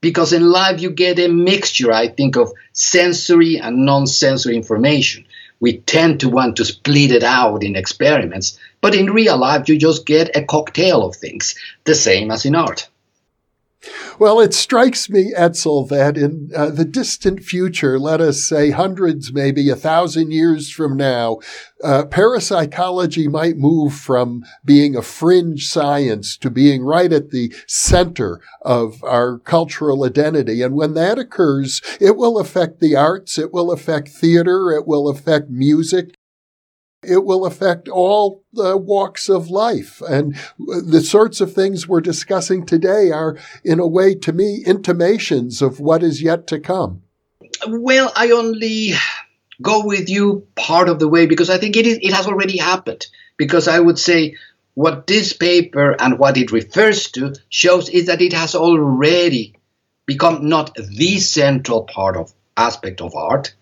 [0.00, 5.26] Because in life, you get a mixture, I think, of sensory and non sensory information
[5.64, 9.78] we tend to want to split it out in experiments, but in real life, you
[9.78, 11.54] just get a cocktail of things,
[11.84, 12.88] the same as in art.
[14.18, 19.32] Well, it strikes me, Etzel, that in uh, the distant future, let us say hundreds,
[19.32, 21.38] maybe a thousand years from now,
[21.82, 28.40] uh, parapsychology might move from being a fringe science to being right at the center
[28.62, 30.62] of our cultural identity.
[30.62, 35.08] And when that occurs, it will affect the arts, it will affect theater, it will
[35.08, 36.14] affect music,
[37.06, 40.00] it will affect all the walks of life.
[40.02, 45.62] And the sorts of things we're discussing today are, in a way, to me, intimations
[45.62, 47.02] of what is yet to come.
[47.66, 48.92] Well, I only
[49.62, 52.58] go with you part of the way because I think it, is, it has already
[52.58, 53.06] happened.
[53.36, 54.36] Because I would say
[54.74, 59.56] what this paper and what it refers to shows is that it has already
[60.06, 63.54] become not the central part of aspect of art,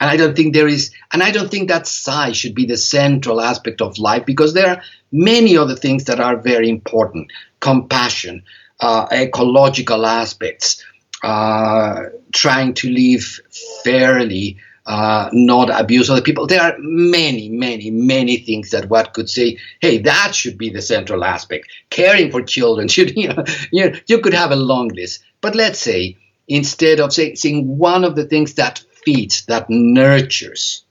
[0.00, 2.76] and I don't think there is, and I don't think that size should be the
[2.76, 7.30] central aspect of life because there are many other things that are very important
[7.60, 8.42] compassion,
[8.80, 10.84] uh, ecological aspects,
[11.22, 12.02] uh,
[12.34, 13.40] trying to live
[13.82, 16.46] fairly, uh, not abuse other people.
[16.46, 20.82] There are many, many, many things that one could say, hey, that should be the
[20.82, 21.68] central aspect.
[21.90, 25.24] Caring for children should, you know, you, you could have a long list.
[25.40, 26.16] But let's say,
[26.46, 28.84] instead of say, saying one of the things that
[29.46, 30.84] that nurtures.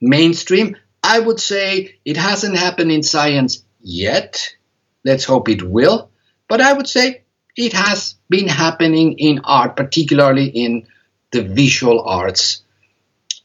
[0.00, 4.56] Mainstream, I would say it hasn't happened in science yet.
[5.04, 6.10] Let's hope it will.
[6.48, 7.22] But I would say
[7.56, 10.86] it has been happening in art, particularly in
[11.32, 12.62] the visual arts.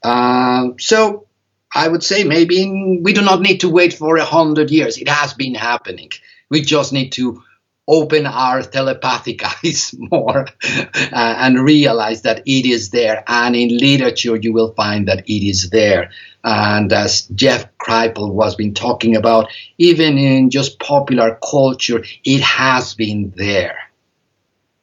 [0.03, 1.27] Uh, so
[1.73, 4.97] I would say maybe we do not need to wait for a hundred years.
[4.97, 6.11] It has been happening.
[6.49, 7.43] We just need to
[7.87, 13.23] open our telepathic eyes more uh, and realize that it is there.
[13.27, 16.11] And in literature, you will find that it is there.
[16.43, 22.93] And as Jeff Kripal was been talking about, even in just popular culture, it has
[22.93, 23.77] been there.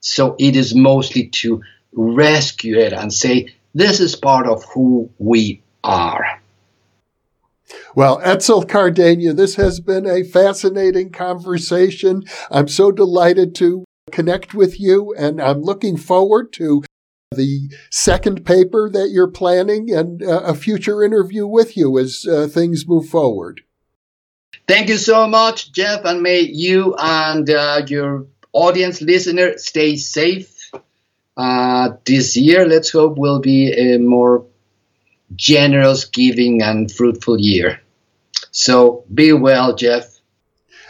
[0.01, 5.63] So it is mostly to rescue it and say, this is part of who we
[5.83, 6.41] are.
[7.95, 12.25] Well, Etzel Cardeña, this has been a fascinating conversation.
[12.51, 16.83] I'm so delighted to connect with you, and I'm looking forward to
[17.35, 22.47] the second paper that you're planning and uh, a future interview with you as uh,
[22.47, 23.63] things move forward.
[24.67, 30.71] Thank you so much, Jeff, and may you and uh, your audience listener stay safe.
[31.37, 34.47] Uh, this year, let's hope, will be a more
[35.37, 37.81] generous, giving, and fruitful year.
[38.51, 40.21] So be well, Jeff.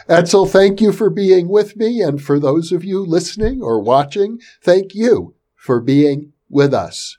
[0.07, 2.01] Etzel, thank you for being with me.
[2.01, 7.17] And for those of you listening or watching, thank you for being with us.